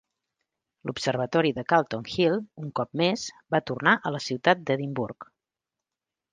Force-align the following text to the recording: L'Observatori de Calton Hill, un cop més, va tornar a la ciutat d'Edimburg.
L'Observatori 0.89 1.51
de 1.57 1.65
Calton 1.73 2.07
Hill, 2.15 2.39
un 2.63 2.73
cop 2.81 2.99
més, 3.03 3.27
va 3.57 3.63
tornar 3.71 3.95
a 4.11 4.15
la 4.19 4.25
ciutat 4.31 4.67
d'Edimburg. 4.71 5.33